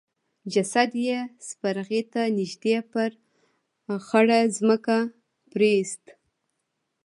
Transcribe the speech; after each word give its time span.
جسد 0.53 0.91
يې 1.05 1.19
سپرغي 1.47 2.01
ته 2.13 2.21
نږدې 2.37 2.77
پر 2.91 3.09
خړه 4.07 4.39
ځمکه 4.57 4.97
پريېست. 5.51 6.03